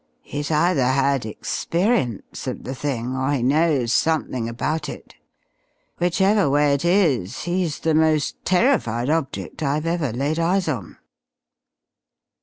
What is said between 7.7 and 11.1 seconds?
the most terrified object I've ever laid eyes on!"